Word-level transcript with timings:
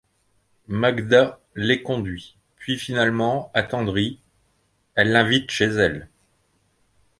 Magda 0.65 1.39
l’éconduit, 1.53 2.35
puis 2.55 2.79
finalement 2.79 3.51
attendrie, 3.53 4.19
elle 4.95 5.11
l’invite 5.11 5.51
chez 5.51 5.65
elle. 5.65 6.07